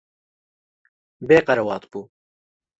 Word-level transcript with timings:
Bê 1.27 1.37
qerewat 1.47 1.83
bû. 1.91 2.01